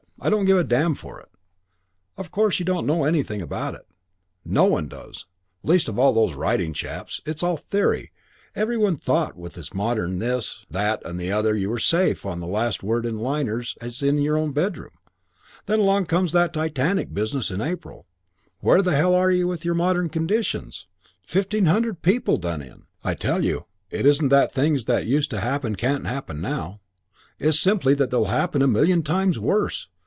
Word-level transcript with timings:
I 0.23 0.29
don't 0.29 0.45
give 0.45 0.59
a 0.59 0.63
damn 0.63 0.93
for 0.93 1.19
it. 1.19 1.29
Of 2.15 2.29
course 2.29 2.59
you 2.59 2.65
don't 2.65 2.85
know 2.85 3.05
anything 3.05 3.41
about 3.41 3.73
it. 3.73 3.87
No 4.45 4.65
one 4.65 4.87
does. 4.87 5.25
Least 5.63 5.89
of 5.89 5.97
all 5.97 6.13
those 6.13 6.35
writing 6.35 6.73
chaps. 6.73 7.21
It's 7.25 7.41
all 7.41 7.57
theory. 7.57 8.11
Every 8.55 8.77
one 8.77 8.97
thought 8.97 9.29
that 9.33 9.37
with 9.39 9.73
modern 9.73 10.19
this, 10.19 10.63
that 10.69 11.01
and 11.05 11.19
the 11.19 11.31
other 11.31 11.55
you 11.57 11.69
were 11.71 11.77
as 11.77 11.85
safe 11.85 12.23
on 12.23 12.39
the 12.39 12.45
last 12.45 12.83
word 12.83 13.07
in 13.07 13.17
liners 13.17 13.75
as 13.81 14.03
in 14.03 14.19
your 14.21 14.37
own 14.37 14.51
bedroom. 14.51 14.91
Then 15.65 15.83
comes 16.05 16.35
along 16.35 16.43
that 16.43 16.53
Titanic 16.53 17.15
business 17.15 17.49
in 17.49 17.59
April, 17.59 18.05
and 18.59 18.67
where 18.69 18.83
the 18.83 18.95
hell 18.95 19.15
are 19.15 19.31
you 19.31 19.47
with 19.47 19.65
your 19.65 19.73
modern 19.73 20.07
conditions? 20.07 20.85
Fifteen 21.23 21.65
hundred 21.65 22.03
people 22.03 22.37
done 22.37 22.61
in. 22.61 22.83
I 23.03 23.15
tell 23.15 23.43
you 23.43 23.63
it 23.89 24.05
isn't 24.05 24.29
that 24.29 24.53
things 24.53 24.85
that 24.85 25.07
used 25.07 25.31
to 25.31 25.39
happen 25.39 25.75
can't 25.75 26.05
happen 26.05 26.39
now; 26.41 26.79
it's 27.39 27.59
simply 27.59 27.95
that 27.95 28.11
they'll 28.11 28.25
happen 28.25 28.61
a 28.61 28.67
million 28.67 29.01
times 29.01 29.39
worse. 29.39 29.87